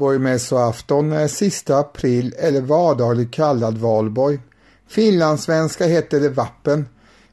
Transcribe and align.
Valborgmässoafton 0.00 1.12
är 1.12 1.22
eh, 1.22 1.28
sista 1.28 1.78
april 1.78 2.34
eller 2.38 2.60
vardagligt 2.60 3.30
kallad 3.30 3.78
valborg. 3.78 4.38
Finlandssvenska 4.88 5.86
heter 5.86 6.20
det 6.20 6.28
vappen. 6.28 6.86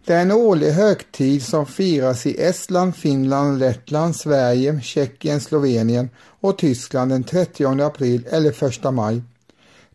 Det 0.06 0.14
är 0.14 0.22
en 0.22 0.32
årlig 0.32 0.72
högtid 0.72 1.44
som 1.44 1.66
firas 1.66 2.26
i 2.26 2.42
Estland, 2.42 2.96
Finland, 2.96 3.60
Lettland, 3.60 4.16
Sverige, 4.16 4.82
Tjeckien, 4.82 5.42
Slovenien 5.42 6.10
och 6.42 6.58
Tyskland 6.58 7.12
den 7.12 7.24
30 7.24 7.82
april 7.82 8.28
eller 8.30 8.64
1 8.64 8.94
maj. 8.94 9.22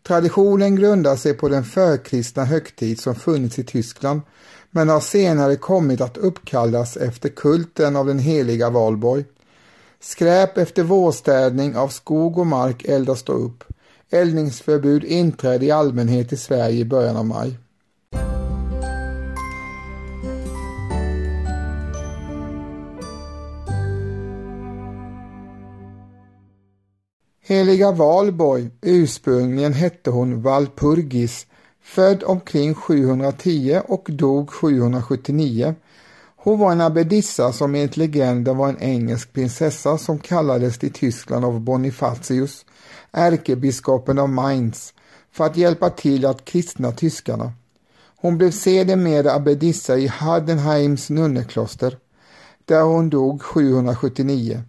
Traditionen 0.03 0.75
grundar 0.75 1.15
sig 1.15 1.33
på 1.33 1.49
den 1.49 1.63
förkristna 1.63 2.45
högtid 2.45 2.99
som 2.99 3.15
funnits 3.15 3.59
i 3.59 3.63
Tyskland 3.63 4.21
men 4.71 4.89
har 4.89 4.99
senare 4.99 5.55
kommit 5.55 6.01
att 6.01 6.17
uppkallas 6.17 6.97
efter 6.97 7.29
kulten 7.29 7.95
av 7.95 8.05
den 8.05 8.19
heliga 8.19 8.69
Valborg. 8.69 9.25
Skräp 10.03 10.57
efter 10.57 10.83
vårstädning 10.83 11.75
av 11.75 11.87
skog 11.87 12.37
och 12.37 12.47
mark 12.47 12.85
eldas 12.85 13.23
då 13.23 13.33
upp. 13.33 13.63
Eldningsförbud 14.11 15.03
inträdde 15.03 15.65
i 15.65 15.71
allmänhet 15.71 16.33
i 16.33 16.37
Sverige 16.37 16.79
i 16.79 16.85
början 16.85 17.17
av 17.17 17.25
maj. 17.25 17.57
Heliga 27.41 27.91
Valborg, 27.91 28.69
ursprungligen 28.81 29.73
hette 29.73 30.09
hon 30.09 30.41
Valpurgis, 30.41 31.47
född 31.81 32.23
omkring 32.23 32.73
710 32.73 33.81
och 33.87 34.07
dog 34.09 34.49
779. 34.49 35.75
Hon 36.43 36.59
var 36.59 36.71
en 36.71 36.81
abbedissa 36.81 37.53
som 37.53 37.75
enligt 37.75 37.97
legenden 37.97 38.57
var 38.57 38.69
en 38.69 38.81
engelsk 38.81 39.33
prinsessa 39.33 39.97
som 39.97 40.19
kallades 40.19 40.77
till 40.77 40.93
Tyskland 40.93 41.45
av 41.45 41.59
Bonifatius, 41.59 42.65
ärkebiskopen 43.11 44.19
av 44.19 44.29
Mainz, 44.29 44.93
för 45.31 45.45
att 45.45 45.57
hjälpa 45.57 45.89
till 45.89 46.25
att 46.25 46.45
kristna 46.45 46.91
tyskarna. 46.91 47.51
Hon 48.15 48.37
blev 48.37 48.51
sedermera 48.51 49.33
abbedissa 49.33 49.97
i 49.97 50.07
Hardenheims 50.07 51.09
nunnekloster, 51.09 51.97
där 52.65 52.81
hon 52.81 53.09
dog 53.09 53.41
779. 53.41 54.63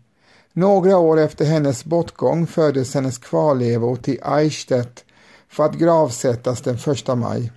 Några 0.53 0.99
år 0.99 1.21
efter 1.21 1.45
hennes 1.45 1.85
bortgång 1.85 2.47
fördes 2.47 2.95
hennes 2.95 3.19
kvarlevor 3.19 3.97
till 3.97 4.21
Eichstätt 4.25 5.05
för 5.49 5.65
att 5.65 5.75
gravsättas 5.75 6.61
den 6.61 6.75
1 6.75 7.19
maj. 7.19 7.53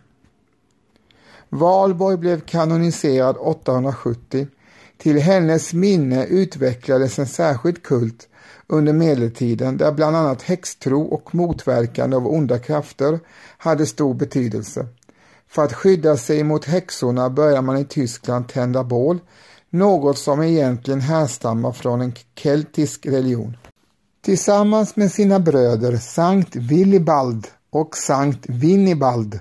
Valborg 1.49 2.17
blev 2.17 2.41
kanoniserad 2.41 3.35
870. 3.39 4.47
Till 4.97 5.19
hennes 5.19 5.73
minne 5.73 6.25
utvecklades 6.25 7.19
en 7.19 7.27
särskild 7.27 7.83
kult 7.83 8.27
under 8.67 8.93
medeltiden 8.93 9.77
där 9.77 9.91
bland 9.91 10.15
annat 10.15 10.41
häxtro 10.41 11.01
och 11.01 11.35
motverkande 11.35 12.15
av 12.15 12.27
onda 12.27 12.59
krafter 12.59 13.19
hade 13.57 13.85
stor 13.85 14.13
betydelse. 14.13 14.87
För 15.49 15.63
att 15.63 15.73
skydda 15.73 16.17
sig 16.17 16.43
mot 16.43 16.65
häxorna 16.65 17.29
började 17.29 17.61
man 17.61 17.77
i 17.77 17.85
Tyskland 17.85 18.47
tända 18.47 18.83
bål 18.83 19.19
något 19.69 20.17
som 20.17 20.43
egentligen 20.43 21.01
härstammar 21.01 21.71
från 21.71 22.01
en 22.01 22.13
keltisk 22.35 23.05
religion. 23.05 23.57
Tillsammans 24.21 24.95
med 24.95 25.11
sina 25.11 25.39
bröder 25.39 25.97
Sankt 25.97 26.55
Willibald 26.55 27.47
och 27.69 27.97
Sankt 27.97 28.45
Winnibald 28.49 29.39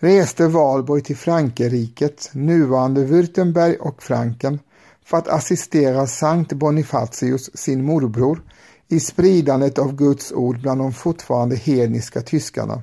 reste 0.00 0.46
Valborg 0.46 1.02
till 1.02 1.16
Frankerriket, 1.16 2.30
nuvarande 2.32 3.04
Württemberg 3.04 3.76
och 3.76 4.02
Franken, 4.02 4.58
för 5.04 5.16
att 5.16 5.28
assistera 5.28 6.06
Sankt 6.06 6.52
Bonifatius, 6.52 7.50
sin 7.54 7.84
morbror, 7.84 8.42
i 8.88 9.00
spridandet 9.00 9.78
av 9.78 9.96
Guds 9.96 10.32
ord 10.32 10.60
bland 10.60 10.80
de 10.80 10.92
fortfarande 10.92 11.56
hedniska 11.56 12.20
tyskarna. 12.20 12.82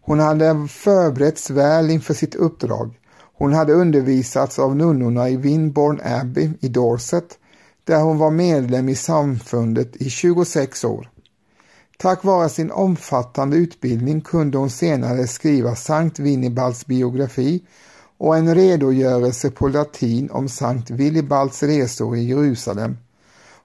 Hon 0.00 0.20
hade 0.20 0.68
förberetts 0.68 1.50
väl 1.50 1.90
inför 1.90 2.14
sitt 2.14 2.34
uppdrag. 2.34 3.00
Hon 3.36 3.52
hade 3.52 3.72
undervisats 3.72 4.58
av 4.58 4.76
nunnorna 4.76 5.28
i 5.28 5.36
Winborn 5.36 6.00
Abbey 6.04 6.50
i 6.60 6.68
Dorset 6.68 7.38
där 7.84 8.00
hon 8.00 8.18
var 8.18 8.30
medlem 8.30 8.88
i 8.88 8.94
samfundet 8.94 9.96
i 9.96 10.10
26 10.10 10.84
år. 10.84 11.10
Tack 11.98 12.24
vare 12.24 12.48
sin 12.48 12.70
omfattande 12.70 13.56
utbildning 13.56 14.20
kunde 14.20 14.58
hon 14.58 14.70
senare 14.70 15.26
skriva 15.26 15.76
Sankt 15.76 16.18
Winibalds 16.18 16.86
biografi 16.86 17.64
och 18.18 18.36
en 18.36 18.54
redogörelse 18.54 19.50
på 19.50 19.68
latin 19.68 20.30
om 20.30 20.48
Sankt 20.48 20.90
Willibalds 20.90 21.62
resor 21.62 22.16
i 22.16 22.24
Jerusalem. 22.24 22.96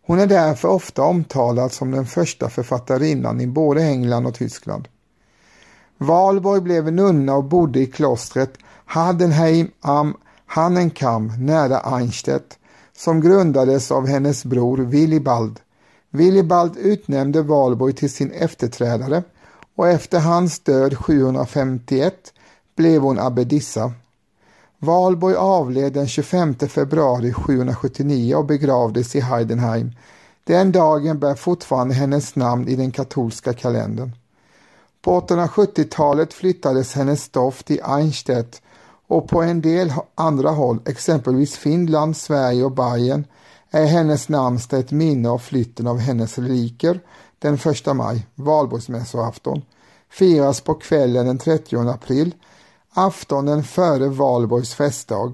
Hon 0.05 0.19
är 0.19 0.27
därför 0.27 0.67
ofta 0.67 1.03
omtalad 1.03 1.71
som 1.71 1.91
den 1.91 2.05
första 2.05 2.49
författarinnan 2.49 3.41
i 3.41 3.47
både 3.47 3.83
England 3.83 4.25
och 4.25 4.35
Tyskland. 4.35 4.87
Valborg 5.97 6.61
blev 6.61 6.93
nunna 6.93 7.35
och 7.35 7.43
bodde 7.43 7.79
i 7.79 7.85
klostret 7.85 8.57
Hadenheim 8.85 9.71
am 9.81 10.13
Hannenkamm 10.45 11.33
nära 11.39 11.79
Einstedt 11.79 12.57
som 12.97 13.21
grundades 13.21 13.91
av 13.91 14.07
hennes 14.07 14.45
bror 14.45 14.77
Willibald. 14.77 15.59
Willibald 16.09 16.77
utnämnde 16.77 17.41
Valborg 17.41 17.93
till 17.93 18.11
sin 18.11 18.31
efterträdare 18.31 19.23
och 19.75 19.87
efter 19.87 20.19
hans 20.19 20.59
död 20.59 20.97
751 20.97 22.33
blev 22.75 23.01
hon 23.01 23.19
abbedissa. 23.19 23.93
Valborg 24.79 25.35
avled 25.35 25.93
den 25.93 26.07
25 26.07 26.55
februari 26.55 27.33
779 27.33 28.35
och 28.35 28.45
begravdes 28.45 29.15
i 29.15 29.19
Heidenheim. 29.19 29.91
Den 30.43 30.71
dagen 30.71 31.19
bär 31.19 31.35
fortfarande 31.35 31.93
hennes 31.93 32.35
namn 32.35 32.67
i 32.67 32.75
den 32.75 32.91
katolska 32.91 33.53
kalendern. 33.53 34.11
På 35.01 35.19
1870-talet 35.21 36.33
flyttades 36.33 36.93
hennes 36.93 37.23
stoft 37.23 37.65
till 37.65 37.81
Einstedt 37.83 38.61
och 39.07 39.27
på 39.29 39.41
en 39.41 39.61
del 39.61 39.93
andra 40.15 40.49
håll, 40.49 40.79
exempelvis 40.85 41.57
Finland, 41.57 42.17
Sverige 42.17 42.63
och 42.63 42.71
Bayern, 42.71 43.25
är 43.71 43.85
hennes 43.85 44.29
namnsdag 44.29 44.79
ett 44.79 44.91
minne 44.91 45.29
av 45.29 45.37
flytten 45.37 45.87
av 45.87 45.99
hennes 45.99 46.37
reliker 46.37 46.99
den 47.39 47.53
1 47.53 47.95
maj, 47.95 48.27
valborgsmässoafton, 48.35 49.61
firas 50.09 50.61
på 50.61 50.73
kvällen 50.73 51.25
den 51.25 51.37
30 51.37 51.89
april, 51.89 52.35
aftonen 52.93 53.63
före 53.63 54.07
valborgs 54.07 54.73
festdag. 54.73 55.33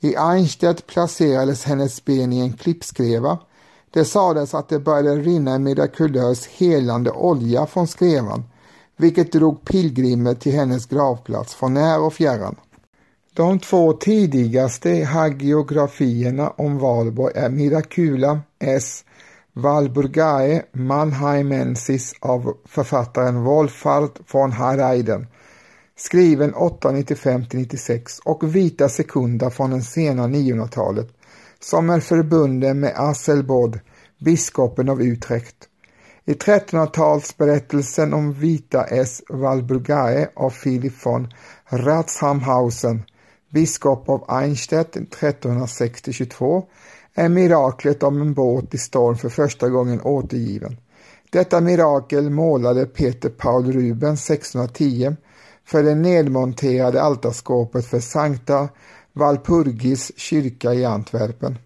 I 0.00 0.16
Einstedt 0.16 0.86
placerades 0.86 1.64
hennes 1.64 2.04
ben 2.04 2.32
i 2.32 2.40
en 2.40 2.52
klippskreva. 2.52 3.38
Det 3.90 4.04
sades 4.04 4.54
att 4.54 4.68
det 4.68 4.78
började 4.78 5.16
rinna 5.16 5.54
en 5.54 5.62
mirakulös 5.62 6.46
helande 6.46 7.10
olja 7.10 7.66
från 7.66 7.86
skrevan, 7.86 8.44
vilket 8.96 9.32
drog 9.32 9.64
pilgrimer 9.64 10.34
till 10.34 10.52
hennes 10.52 10.86
gravplats 10.86 11.54
från 11.54 11.74
när 11.74 12.00
och 12.00 12.14
fjärran. 12.14 12.56
De 13.34 13.58
två 13.58 13.92
tidigaste 13.92 15.04
hagiografierna 15.04 16.50
om 16.50 16.78
Valborg 16.78 17.32
är 17.36 17.48
Miracula 17.48 18.40
S. 18.58 19.04
Valburgae 19.52 20.62
Mannheimensis 20.72 22.14
av 22.20 22.56
författaren 22.64 23.44
Wolfhard 23.44 24.10
von 24.32 24.52
Hareiden 24.52 25.26
skriven 25.96 26.54
895-96 26.54 28.20
och 28.24 28.56
Vita 28.56 28.88
sekunda 28.88 29.50
från 29.50 29.70
den 29.70 29.82
sena 29.82 30.26
900-talet 30.26 31.08
som 31.60 31.90
är 31.90 32.00
förbunden 32.00 32.80
med 32.80 32.92
Asselbod, 32.96 33.80
biskopen 34.18 34.88
av 34.88 35.02
Utrecht. 35.02 35.56
I 36.24 36.32
1300-talsberättelsen 36.32 38.14
om 38.14 38.32
Vita 38.32 38.84
S. 38.84 39.22
Valburgae 39.28 40.28
av 40.34 40.50
Philip 40.50 41.06
von 41.06 41.28
Ratzhamhausen 41.64 43.02
biskop 43.52 44.08
av 44.08 44.24
Einstedt 44.28 44.96
1360-22 44.96 46.62
är 47.14 47.28
miraklet 47.28 48.02
om 48.02 48.20
en 48.20 48.34
båt 48.34 48.74
i 48.74 48.78
storm 48.78 49.16
för 49.16 49.28
första 49.28 49.68
gången 49.68 50.00
återgiven. 50.00 50.76
Detta 51.30 51.60
mirakel 51.60 52.30
målade 52.30 52.86
Peter 52.86 53.28
Paul 53.28 53.72
Rubens 53.72 54.30
1610 54.30 55.16
för 55.64 55.82
det 55.82 55.94
nedmonterade 55.94 57.02
altarskåpet 57.02 57.86
för 57.86 58.00
Sankta 58.00 58.68
Valpurgis 59.12 60.12
kyrka 60.16 60.74
i 60.74 60.84
Antwerpen. 60.84 61.58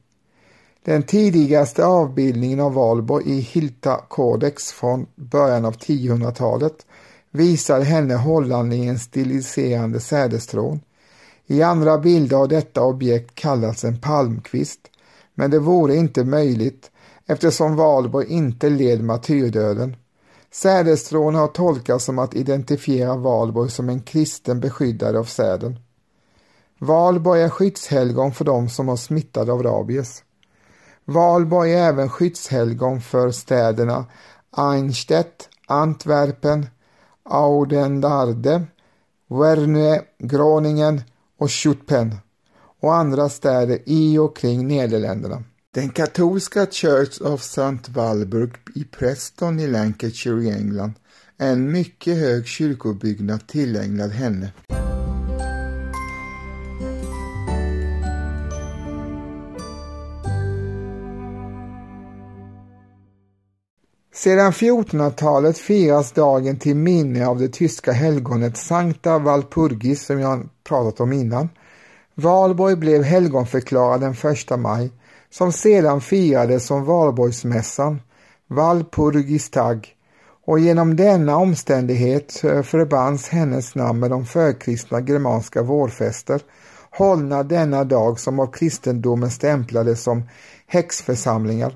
Den 0.84 1.02
tidigaste 1.02 1.84
avbildningen 1.84 2.60
av 2.60 2.72
Valborg 2.74 3.30
i 3.30 3.40
Hilta 3.40 4.00
Codex 4.08 4.72
från 4.72 5.06
början 5.14 5.64
av 5.64 5.76
1000-talet 5.76 6.86
visar 7.30 7.80
henne 7.80 8.14
hållande 8.14 8.76
i 8.76 8.88
en 8.88 8.98
stiliserande 8.98 10.00
sädestrån. 10.00 10.80
I 11.46 11.62
andra 11.62 11.98
bilder 11.98 12.36
har 12.36 12.46
detta 12.46 12.82
objekt 12.82 13.34
kallats 13.34 13.84
en 13.84 14.00
palmkvist, 14.00 14.80
men 15.34 15.50
det 15.50 15.58
vore 15.58 15.96
inte 15.96 16.24
möjligt 16.24 16.90
eftersom 17.26 17.76
Valborg 17.76 18.26
inte 18.26 18.68
led 18.68 19.04
martyrdöden. 19.04 19.96
Sädesstrån 20.50 21.34
har 21.34 21.46
tolkats 21.46 22.04
som 22.04 22.18
att 22.18 22.34
identifiera 22.34 23.16
Valborg 23.16 23.70
som 23.70 23.88
en 23.88 24.00
kristen 24.00 24.60
beskyddare 24.60 25.18
av 25.18 25.24
säden. 25.24 25.78
Valborg 26.78 27.42
är 27.42 27.48
skyddshelgon 27.48 28.32
för 28.32 28.44
dem 28.44 28.68
som 28.68 28.88
har 28.88 28.96
smittade 28.96 29.52
av 29.52 29.62
rabies. 29.62 30.22
Valborg 31.04 31.74
är 31.74 31.88
även 31.88 32.08
skyddshelgon 32.08 33.00
för 33.00 33.30
städerna 33.30 34.04
Einstedt, 34.56 35.48
Antwerpen, 35.66 36.66
Audendarde, 37.22 38.64
Werne, 39.28 40.02
Groningen 40.18 41.02
och 41.38 41.50
Schutpen 41.50 42.16
och 42.80 42.94
andra 42.94 43.28
städer 43.28 43.78
i 43.86 44.18
och 44.18 44.36
kring 44.36 44.68
Nederländerna. 44.68 45.44
Den 45.74 45.88
katolska 45.88 46.66
Church 46.66 47.20
of 47.20 47.40
St. 47.40 47.92
Walburg 47.92 48.52
i 48.74 48.84
Preston 48.84 49.60
i 49.60 49.66
Lancashire 49.66 50.44
i 50.44 50.50
England 50.50 50.92
är 51.38 51.52
en 51.52 51.72
mycket 51.72 52.16
hög 52.16 52.46
kyrkobyggnad 52.46 53.46
tillägnad 53.46 54.10
henne. 54.10 54.52
Sedan 64.16 64.52
1400-talet 64.52 65.58
firas 65.58 66.12
dagen 66.12 66.58
till 66.58 66.76
minne 66.76 67.26
av 67.26 67.38
det 67.38 67.48
tyska 67.48 67.92
helgonet 67.92 68.56
Sankta 68.56 69.18
Walpurgis 69.18 70.06
som 70.06 70.20
jag 70.20 70.48
pratat 70.64 71.00
om 71.00 71.12
innan. 71.12 71.48
Valborg 72.14 72.76
blev 72.76 73.02
helgonförklarad 73.02 74.00
den 74.00 74.12
1 74.12 74.60
maj 74.60 74.90
som 75.30 75.52
sedan 75.52 76.00
firades 76.00 76.66
som 76.66 76.84
Valborgsmässan, 76.84 78.00
Walpurgistag 78.46 79.88
och 80.46 80.58
genom 80.58 80.96
denna 80.96 81.36
omständighet 81.36 82.44
eh, 82.44 82.62
förbands 82.62 83.28
hennes 83.28 83.74
namn 83.74 84.00
med 84.00 84.10
de 84.10 84.26
förkristna 84.26 85.00
germanska 85.00 85.62
vårfester 85.62 86.40
hållna 86.90 87.42
denna 87.42 87.84
dag 87.84 88.20
som 88.20 88.40
av 88.40 88.46
kristendomen 88.46 89.30
stämplades 89.30 90.02
som 90.02 90.22
häxförsamlingar. 90.66 91.74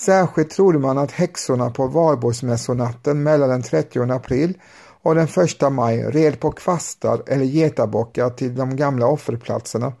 Särskilt 0.00 0.50
trodde 0.50 0.78
man 0.78 0.98
att 0.98 1.10
häxorna 1.10 1.70
på 1.70 1.86
valborgsmässonatten 1.86 3.22
mellan 3.22 3.48
den 3.48 3.62
30 3.62 4.12
april 4.12 4.58
och 5.02 5.14
den 5.14 5.28
1 5.62 5.72
maj 5.72 6.02
red 6.02 6.40
på 6.40 6.52
kvastar 6.52 7.22
eller 7.26 7.44
getabockar 7.44 8.30
till 8.30 8.54
de 8.54 8.76
gamla 8.76 9.06
offerplatserna, 9.06 9.92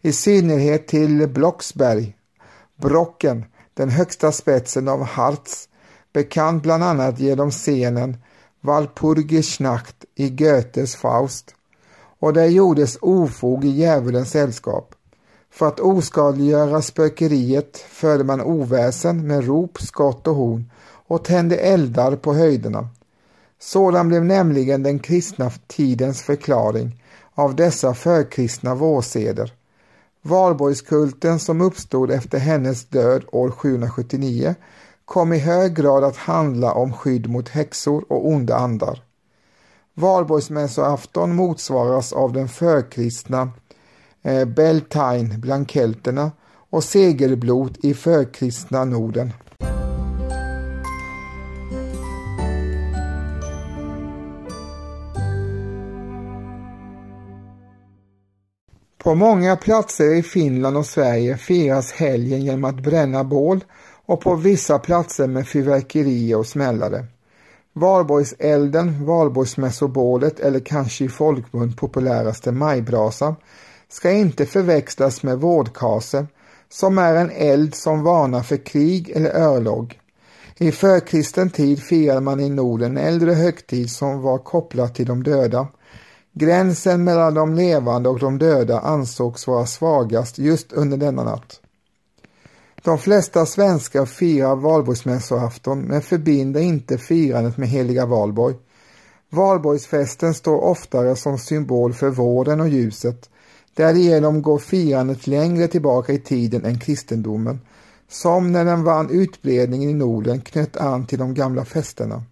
i 0.00 0.12
synnerhet 0.12 0.88
till 0.88 1.28
Blocksberg, 1.28 2.16
Brocken, 2.76 3.44
den 3.74 3.88
högsta 3.88 4.32
spetsen 4.32 4.88
av 4.88 5.04
Harz, 5.04 5.68
bekant 6.12 6.62
bland 6.62 6.84
annat 6.84 7.20
genom 7.20 7.50
scenen 7.50 8.16
Walpurgisnacht 8.60 10.04
i 10.14 10.30
Goethes 10.30 10.96
Faust. 10.96 11.54
Och 12.18 12.32
där 12.32 12.46
gjordes 12.46 12.98
ofog 13.00 13.64
i 13.64 13.68
djävulens 13.68 14.30
sällskap. 14.30 14.94
För 15.52 15.68
att 15.68 15.80
oskadliggöra 15.80 16.82
spökeriet 16.82 17.76
förde 17.76 18.24
man 18.24 18.40
oväsen 18.40 19.26
med 19.26 19.46
rop, 19.46 19.80
skott 19.80 20.26
och 20.26 20.34
horn 20.34 20.70
och 21.06 21.24
tände 21.24 21.56
eldar 21.56 22.16
på 22.16 22.34
höjderna. 22.34 22.88
Sådan 23.60 24.08
blev 24.08 24.24
nämligen 24.24 24.82
den 24.82 24.98
kristna 24.98 25.50
tidens 25.66 26.22
förklaring 26.22 27.02
av 27.34 27.56
dessa 27.56 27.94
förkristna 27.94 28.74
vårseder. 28.74 29.52
Valborgskulten 30.22 31.38
som 31.38 31.60
uppstod 31.60 32.10
efter 32.10 32.38
hennes 32.38 32.84
död 32.84 33.24
år 33.32 33.50
779 33.50 34.54
kom 35.04 35.32
i 35.32 35.38
hög 35.38 35.76
grad 35.76 36.04
att 36.04 36.16
handla 36.16 36.72
om 36.72 36.92
skydd 36.92 37.30
mot 37.30 37.48
häxor 37.48 38.04
och 38.08 38.28
onda 38.28 38.56
andar. 38.56 39.02
Valborgsmässoafton 39.94 41.34
motsvaras 41.34 42.12
av 42.12 42.32
den 42.32 42.48
förkristna 42.48 43.50
eh, 44.22 44.44
Beltane 44.44 45.38
bland 45.38 45.70
kelterna 45.70 46.30
och 46.70 46.84
segerblot 46.84 47.84
i 47.84 47.94
förkristna 47.94 48.84
Norden. 48.84 49.32
På 59.02 59.14
många 59.14 59.56
platser 59.56 60.14
i 60.14 60.22
Finland 60.22 60.76
och 60.76 60.86
Sverige 60.86 61.36
firas 61.36 61.92
helgen 61.92 62.40
genom 62.40 62.64
att 62.64 62.82
bränna 62.82 63.24
bål 63.24 63.64
och 64.06 64.20
på 64.20 64.34
vissa 64.34 64.78
platser 64.78 65.26
med 65.26 65.48
fyrverkerier 65.48 66.38
och 66.38 66.46
smällare. 66.46 67.04
Valborgselden, 67.72 69.06
valborgsmässobålet 69.06 70.40
eller 70.40 70.60
kanske 70.60 71.04
i 71.04 71.08
folkmun 71.08 71.72
populäraste 71.72 72.52
majbrasan 72.52 73.34
ska 73.92 74.10
inte 74.10 74.46
förväxlas 74.46 75.22
med 75.22 75.38
vårdkase 75.38 76.26
som 76.68 76.98
är 76.98 77.14
en 77.14 77.30
eld 77.30 77.74
som 77.74 78.02
varnar 78.02 78.42
för 78.42 78.56
krig 78.56 79.10
eller 79.10 79.30
örlog. 79.30 80.00
I 80.56 80.72
förkristen 80.72 81.50
tid 81.50 81.82
firade 81.82 82.20
man 82.20 82.40
i 82.40 82.48
Norden 82.48 82.96
en 82.96 83.06
äldre 83.06 83.32
högtid 83.32 83.90
som 83.90 84.22
var 84.22 84.38
kopplad 84.38 84.94
till 84.94 85.06
de 85.06 85.22
döda. 85.22 85.68
Gränsen 86.32 87.04
mellan 87.04 87.34
de 87.34 87.54
levande 87.54 88.08
och 88.08 88.18
de 88.18 88.38
döda 88.38 88.80
ansågs 88.80 89.46
vara 89.46 89.66
svagast 89.66 90.38
just 90.38 90.72
under 90.72 90.96
denna 90.96 91.24
natt. 91.24 91.60
De 92.82 92.98
flesta 92.98 93.46
svenskar 93.46 94.06
firar 94.06 94.56
valborgsmässoafton 94.56 95.80
men 95.80 96.02
förbinder 96.02 96.60
inte 96.60 96.98
firandet 96.98 97.56
med 97.56 97.68
heliga 97.68 98.06
valborg. 98.06 98.54
Valborgsfesten 99.30 100.34
står 100.34 100.64
oftare 100.64 101.16
som 101.16 101.38
symbol 101.38 101.92
för 101.92 102.10
vården 102.10 102.60
och 102.60 102.68
ljuset. 102.68 103.28
Därigenom 103.74 104.42
går 104.42 104.58
firandet 104.58 105.26
längre 105.26 105.68
tillbaka 105.68 106.12
i 106.12 106.18
tiden 106.18 106.64
än 106.64 106.78
kristendomen, 106.78 107.60
som 108.08 108.52
när 108.52 108.64
den 108.64 108.84
vann 108.84 109.10
utbredningen 109.10 109.90
i 109.90 109.94
Norden 109.94 110.40
knöt 110.40 110.76
an 110.76 111.06
till 111.06 111.18
de 111.18 111.34
gamla 111.34 111.64
festerna. 111.64 112.22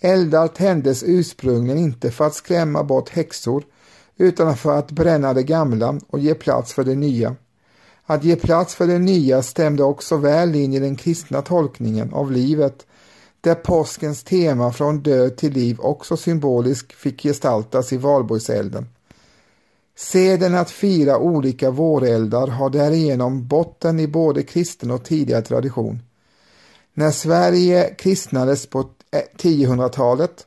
Eldar 0.00 0.48
tändes 0.48 1.02
ursprungligen 1.06 1.78
inte 1.78 2.10
för 2.10 2.26
att 2.26 2.34
skrämma 2.34 2.84
bort 2.84 3.08
häxor 3.08 3.64
utan 4.16 4.56
för 4.56 4.78
att 4.78 4.90
bränna 4.90 5.34
det 5.34 5.42
gamla 5.42 6.00
och 6.08 6.18
ge 6.18 6.34
plats 6.34 6.72
för 6.72 6.84
det 6.84 6.94
nya. 6.94 7.36
Att 8.06 8.24
ge 8.24 8.36
plats 8.36 8.74
för 8.74 8.86
det 8.86 8.98
nya 8.98 9.42
stämde 9.42 9.82
också 9.82 10.16
väl 10.16 10.54
in 10.54 10.72
i 10.74 10.78
den 10.78 10.96
kristna 10.96 11.42
tolkningen 11.42 12.14
av 12.14 12.32
livet, 12.32 12.86
där 13.40 13.54
påskens 13.54 14.24
tema 14.24 14.72
från 14.72 15.00
död 15.00 15.36
till 15.36 15.52
liv 15.52 15.80
också 15.80 16.16
symboliskt 16.16 16.92
fick 16.92 17.22
gestaltas 17.22 17.92
i 17.92 17.96
valborgselden. 17.96 18.86
Seden 20.00 20.54
att 20.54 20.70
fira 20.70 21.18
olika 21.18 21.70
våreldar 21.70 22.46
har 22.46 22.70
därigenom 22.70 23.46
botten 23.46 24.00
i 24.00 24.08
både 24.08 24.42
kristen 24.42 24.90
och 24.90 25.04
tidigare 25.04 25.42
tradition. 25.42 26.02
När 26.94 27.10
Sverige 27.10 27.94
kristnades 27.94 28.66
på 28.66 28.78
eh, 29.10 29.20
1000-talet 29.38 30.46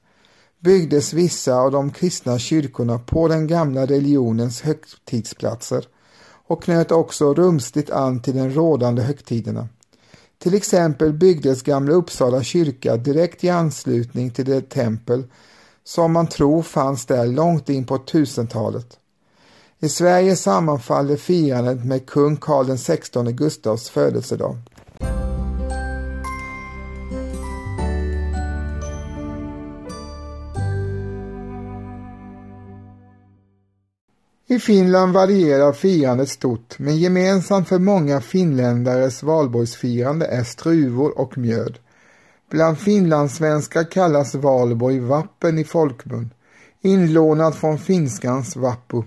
byggdes 0.60 1.14
vissa 1.14 1.56
av 1.56 1.72
de 1.72 1.92
kristna 1.92 2.40
kyrkorna 2.40 3.00
på 3.00 3.28
den 3.28 3.48
gamla 3.48 3.86
religionens 3.86 4.62
högtidsplatser 4.62 5.88
och 6.48 6.64
knöt 6.64 6.92
också 6.92 7.34
rumsligt 7.34 7.90
an 7.90 8.22
till 8.22 8.36
den 8.36 8.54
rådande 8.54 9.02
högtiderna. 9.02 9.68
Till 10.38 10.54
exempel 10.54 11.14
byggdes 11.14 11.62
Gamla 11.62 11.94
Uppsala 11.94 12.44
kyrka 12.44 12.98
direkt 12.98 13.44
i 13.44 13.50
anslutning 13.50 14.32
till 14.32 14.46
det 14.46 14.70
tempel 14.70 15.24
som 15.84 16.12
man 16.12 16.28
tror 16.28 16.62
fanns 16.62 17.06
där 17.06 17.28
långt 17.28 17.70
in 17.70 17.86
på 17.86 17.98
1000-talet. 17.98 18.98
I 19.84 19.90
Sverige 19.90 20.36
sammanfaller 20.36 21.16
firandet 21.16 21.86
med 21.86 22.06
kung 22.06 22.38
Karl 22.38 22.78
XVI 22.78 23.32
Gustavs 23.32 23.90
födelsedag. 23.90 24.58
I 34.48 34.60
Finland 34.60 35.14
varierar 35.14 35.74
firandet 35.74 36.30
stort, 36.30 36.80
men 36.80 36.98
gemensamt 36.98 37.68
för 37.68 37.80
många 37.80 38.22
finländares 38.22 39.24
valborgsfirande 39.24 40.26
är 40.26 40.44
struvor 40.44 41.20
och 41.20 41.38
mjöd. 41.38 41.80
Bland 42.50 42.78
finlandssvenskar 42.78 43.92
kallas 43.92 44.36
valborg 44.36 45.00
vappen 45.00 45.60
i 45.60 45.64
folkmun, 45.64 46.34
inlånad 46.82 47.56
från 47.56 47.78
finskans 47.78 48.56
vappu. 48.56 49.04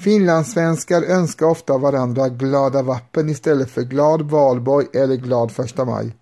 Finlandssvenskar 0.00 1.02
önskar 1.02 1.46
ofta 1.46 1.78
varandra 1.78 2.28
glada 2.28 2.82
vappen 2.82 3.28
istället 3.28 3.70
för 3.70 3.82
glad 3.82 4.22
valborg 4.22 4.86
eller 4.94 5.16
glad 5.16 5.52
första 5.52 5.84
maj. 5.84 6.14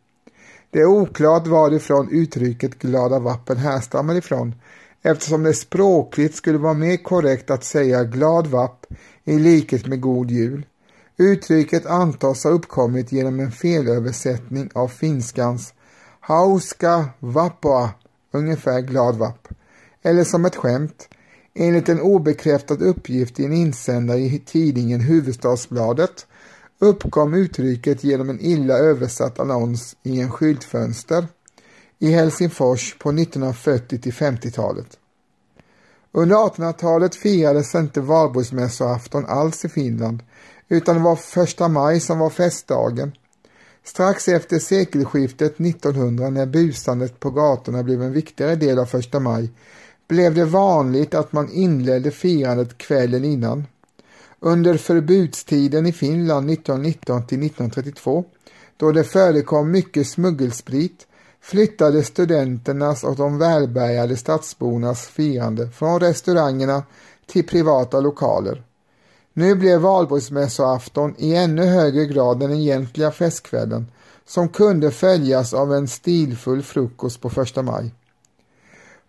Det 0.71 0.79
är 0.79 0.87
oklart 0.87 1.47
varifrån 1.47 2.09
uttrycket 2.11 2.79
glada 2.79 3.19
vappen 3.19 3.57
härstammar 3.57 4.15
ifrån, 4.15 4.55
eftersom 5.03 5.43
det 5.43 5.55
språkligt 5.55 6.35
skulle 6.35 6.59
vara 6.59 6.75
mer 6.75 6.97
korrekt 6.97 7.51
att 7.51 7.65
säga 7.65 8.05
glad 8.05 8.47
vapp 8.47 8.87
i 9.25 9.39
likhet 9.39 9.87
med 9.87 10.01
god 10.01 10.31
jul. 10.31 10.67
Uttrycket 11.17 11.87
antas 11.87 12.45
ha 12.45 12.51
uppkommit 12.51 13.13
genom 13.13 13.41
en 13.41 13.53
felöversättning 13.53 14.71
av 14.75 14.89
finskans 14.89 15.75
hauska 16.21 17.09
vappoa, 17.19 17.91
ungefär 18.33 18.81
glad 18.81 19.17
vapp, 19.17 19.49
eller 20.03 20.25
som 20.25 20.45
ett 20.45 20.57
skämt. 20.57 21.09
Enligt 21.61 21.89
en 21.89 22.01
obekräftad 22.01 22.83
uppgift 22.83 23.41
i 23.41 23.45
en 23.45 23.53
insändare 23.53 24.19
i 24.19 24.43
tidningen 24.47 25.01
Huvudstadsbladet 25.01 26.27
uppkom 26.79 27.35
uttrycket 27.35 28.05
genom 28.05 28.31
en 28.31 28.41
illa 28.41 28.75
översatt 28.75 29.41
annons 29.41 29.97
i 30.03 30.21
en 30.21 30.31
skyltfönster 30.31 31.27
i 31.99 32.11
Helsingfors 32.11 32.97
på 32.99 33.11
1940 33.11 33.99
till 33.99 34.13
50-talet. 34.13 34.99
Under 36.13 36.37
1800-talet 36.37 37.15
firades 37.15 37.75
inte 37.75 38.01
valborgsmässoafton 38.01 39.27
alls 39.27 39.65
i 39.65 39.69
Finland 39.69 40.23
utan 40.69 40.97
det 40.97 41.03
var 41.03 41.17
första 41.17 41.69
maj 41.69 42.01
som 42.01 42.19
var 42.19 42.31
festdagen. 42.31 43.13
Strax 43.85 44.29
efter 44.29 44.59
sekelskiftet 44.59 45.61
1900 45.61 46.31
när 46.31 46.47
busandet 46.47 47.21
på 47.21 47.31
gatorna 47.31 47.83
blev 47.83 48.03
en 48.03 48.13
viktigare 48.13 48.55
del 48.55 48.79
av 48.79 48.87
första 48.87 49.21
maj 49.21 49.51
blev 50.09 50.35
det 50.35 50.45
vanligt 50.45 51.15
att 51.15 51.33
man 51.33 51.53
inledde 51.53 52.11
firandet 52.11 52.79
kvällen 52.79 53.25
innan. 53.25 53.67
Under 54.41 54.77
förbudstiden 54.77 55.87
i 55.87 55.93
Finland 55.93 56.51
1919 56.51 57.27
till 57.27 57.39
1932 57.39 58.25
då 58.77 58.93
det 58.93 59.05
förekom 59.05 59.71
mycket 59.71 60.07
smuggelsprit 60.07 61.07
flyttade 61.41 62.03
studenternas 62.03 63.05
och 63.05 63.17
de 63.17 63.39
välbärgade 63.39 64.17
stadsbornas 64.17 65.07
firande 65.07 65.71
från 65.71 66.01
restaurangerna 66.01 66.83
till 67.27 67.47
privata 67.47 68.01
lokaler. 68.01 68.63
Nu 69.33 69.55
blev 69.55 69.81
valborgsmässoafton 69.81 71.15
i 71.19 71.35
ännu 71.35 71.65
högre 71.65 72.05
grad 72.05 72.41
den 72.41 72.53
egentliga 72.53 73.11
festkvällen 73.11 73.87
som 74.27 74.49
kunde 74.49 74.91
följas 74.91 75.55
av 75.55 75.75
en 75.75 75.89
stilfull 75.89 76.63
frukost 76.63 77.21
på 77.21 77.31
första 77.31 77.63
maj. 77.63 77.93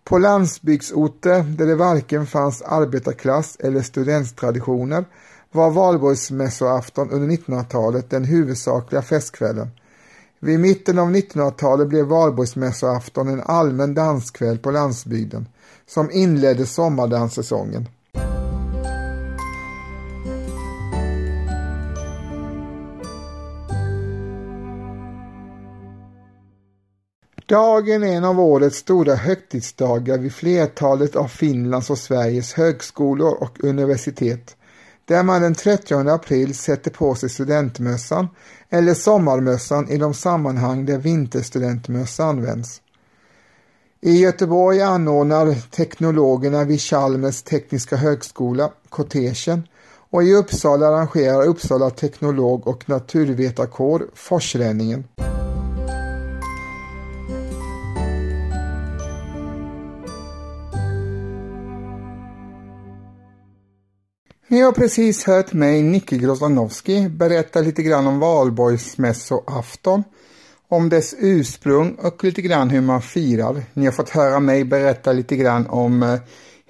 På 0.04 0.18
landsbygdsorter 0.18 1.42
där 1.42 1.66
det 1.66 1.74
varken 1.74 2.26
fanns 2.26 2.62
arbetarklass 2.62 3.56
eller 3.60 3.82
studenttraditioner 3.82 5.04
var 5.52 5.70
valborgsmässoafton 5.70 7.10
under 7.10 7.36
1900-talet 7.36 8.10
den 8.10 8.24
huvudsakliga 8.24 9.02
festkvällen. 9.02 9.70
Vid 10.40 10.60
mitten 10.60 10.98
av 10.98 11.10
1900-talet 11.10 11.88
blev 11.88 12.06
valborgsmässoafton 12.06 13.28
en 13.28 13.40
allmän 13.40 13.94
danskväll 13.94 14.58
på 14.58 14.70
landsbygden 14.70 15.48
som 15.86 16.10
inledde 16.10 16.66
sommardanssäsongen. 16.66 17.88
Dagen 27.50 28.02
är 28.02 28.16
en 28.16 28.24
av 28.24 28.40
årets 28.40 28.76
stora 28.76 29.14
högtidsdagar 29.14 30.18
vid 30.18 30.34
flertalet 30.34 31.16
av 31.16 31.28
Finlands 31.28 31.90
och 31.90 31.98
Sveriges 31.98 32.52
högskolor 32.52 33.42
och 33.42 33.64
universitet, 33.64 34.56
där 35.04 35.22
man 35.22 35.42
den 35.42 35.54
30 35.54 35.94
april 35.94 36.54
sätter 36.54 36.90
på 36.90 37.14
sig 37.14 37.28
studentmössan 37.28 38.28
eller 38.68 38.94
sommarmössan 38.94 39.88
i 39.88 39.96
de 39.96 40.14
sammanhang 40.14 40.86
där 40.86 40.98
vinterstudentmössa 40.98 42.24
används. 42.24 42.80
I 44.00 44.20
Göteborg 44.20 44.82
anordnar 44.82 45.70
teknologerna 45.70 46.64
vid 46.64 46.80
Chalmers 46.80 47.42
tekniska 47.42 47.96
högskola 47.96 48.70
kortegen 48.88 49.62
och 50.10 50.22
i 50.22 50.34
Uppsala 50.34 50.86
arrangerar 50.86 51.46
Uppsala 51.46 51.90
teknolog 51.90 52.66
och 52.66 52.88
naturvetarkår 52.88 54.06
forsränningen. 54.14 55.04
Ni 64.50 64.60
har 64.60 64.72
precis 64.72 65.24
hört 65.24 65.52
mig, 65.52 65.82
Nicke 65.82 66.16
Grozanowski, 66.16 67.08
berätta 67.08 67.60
lite 67.60 67.82
grann 67.82 68.06
om 68.06 68.18
valborgsmässoafton, 68.18 70.04
om 70.68 70.88
dess 70.88 71.14
ursprung 71.18 71.94
och 71.94 72.24
lite 72.24 72.42
grann 72.42 72.70
hur 72.70 72.80
man 72.80 73.02
firar. 73.02 73.62
Ni 73.74 73.84
har 73.84 73.92
fått 73.92 74.08
höra 74.10 74.40
mig 74.40 74.64
berätta 74.64 75.12
lite 75.12 75.36
grann 75.36 75.66
om 75.66 76.02
eh, 76.02 76.20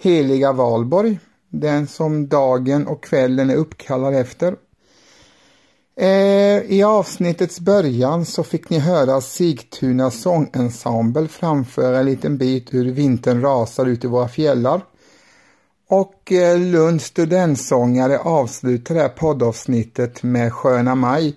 heliga 0.03 0.53
Valborg, 0.53 1.19
den 1.49 1.87
som 1.87 2.29
dagen 2.29 2.87
och 2.87 3.05
kvällen 3.05 3.51
är 3.51 3.57
uppkallad 3.57 4.15
efter. 4.15 4.57
Eh, 5.97 6.59
I 6.63 6.83
avsnittets 6.87 7.61
början 7.61 8.27
så 8.27 8.43
fick 8.43 8.71
ni 8.71 8.79
höra 8.79 9.21
Sigtuna 9.21 10.11
sångensemble 10.11 11.29
framföra 11.29 11.99
en 11.99 12.07
liten 12.07 12.39
bit 12.39 12.75
hur 12.75 12.93
vintern 12.93 13.43
rasar 13.43 13.87
ut 13.87 14.05
i 14.05 14.07
våra 14.07 14.29
fjällar. 14.29 14.81
Och 15.93 16.33
eh, 16.33 16.59
Lunds 16.59 17.05
studentsångare 17.05 18.19
avslutar 18.19 18.95
det 18.95 19.01
här 19.01 19.09
poddavsnittet 19.09 20.23
med 20.23 20.53
Sköna 20.53 20.95
maj. 20.95 21.37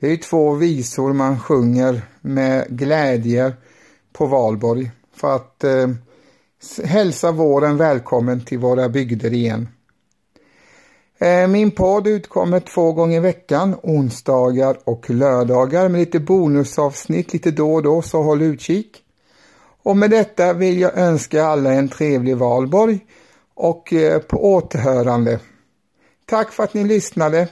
Det 0.00 0.06
är 0.06 0.10
ju 0.10 0.16
två 0.16 0.54
visor 0.54 1.12
man 1.12 1.40
sjunger 1.40 2.02
med 2.20 2.66
glädje 2.68 3.52
på 4.12 4.26
valborg 4.26 4.90
för 5.14 5.36
att 5.36 5.64
eh, 5.64 5.88
hälsa 6.84 7.32
våren 7.32 7.76
välkommen 7.76 8.44
till 8.44 8.58
våra 8.58 8.88
bygder 8.88 9.32
igen. 9.32 9.68
Eh, 11.18 11.48
min 11.48 11.70
podd 11.70 12.06
utkommer 12.06 12.60
två 12.60 12.92
gånger 12.92 13.16
i 13.16 13.20
veckan, 13.20 13.76
onsdagar 13.82 14.78
och 14.84 15.10
lördagar 15.10 15.88
med 15.88 15.98
lite 15.98 16.20
bonusavsnitt 16.20 17.32
lite 17.32 17.50
då 17.50 17.74
och 17.74 17.82
då, 17.82 18.02
så 18.02 18.22
håll 18.22 18.42
utkik. 18.42 19.02
Och 19.82 19.96
med 19.96 20.10
detta 20.10 20.52
vill 20.52 20.80
jag 20.80 20.98
önska 20.98 21.44
alla 21.44 21.72
en 21.72 21.88
trevlig 21.88 22.36
valborg 22.36 23.00
och 23.58 23.92
eh, 23.92 24.18
på 24.18 24.52
återhörande. 24.52 25.40
Tack 26.26 26.52
för 26.52 26.64
att 26.64 26.74
ni 26.74 26.84
lyssnade. 26.84 27.48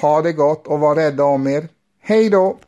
Ha 0.00 0.22
det 0.22 0.32
gott 0.32 0.66
och 0.66 0.80
var 0.80 0.94
rädda 0.94 1.24
om 1.24 1.46
er. 1.46 1.68
Hej 2.02 2.30
då! 2.30 2.58